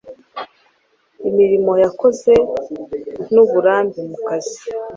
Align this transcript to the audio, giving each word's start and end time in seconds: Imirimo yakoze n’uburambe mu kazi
Imirimo 1.27 1.71
yakoze 1.83 2.33
n’uburambe 3.33 3.99
mu 4.09 4.17
kazi 4.27 4.59